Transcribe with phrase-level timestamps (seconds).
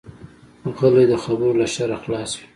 [0.77, 2.47] غلی، د خبرو له شره خلاص وي.